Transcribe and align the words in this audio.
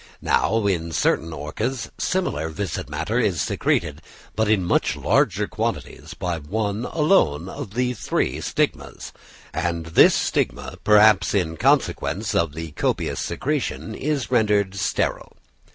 Now, 0.19 0.65
in 0.65 0.91
certain 0.93 1.31
orchids 1.31 1.91
similar 1.99 2.49
viscid 2.49 2.89
matter 2.89 3.19
is 3.19 3.39
secreted, 3.39 4.01
but 4.35 4.49
in 4.49 4.65
much 4.65 4.95
larger 4.95 5.45
quantities 5.47 6.15
by 6.15 6.39
one 6.39 6.85
alone 6.85 7.47
of 7.47 7.75
the 7.75 7.93
three 7.93 8.41
stigmas; 8.41 9.13
and 9.53 9.85
this 9.85 10.15
stigma, 10.15 10.77
perhaps 10.83 11.35
in 11.35 11.55
consequence 11.55 12.33
of 12.33 12.55
the 12.55 12.71
copious 12.71 13.19
secretion, 13.19 13.93
is 13.93 14.31
rendered 14.31 14.73
sterile. 14.73 15.37